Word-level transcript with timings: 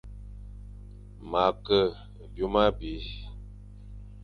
Ma 1.29 1.43
kw 1.63 1.79
byôm 2.33 2.55
abi. 2.65 2.93